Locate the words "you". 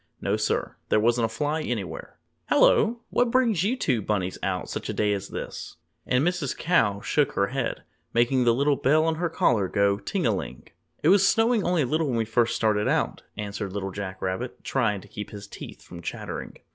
3.63-3.77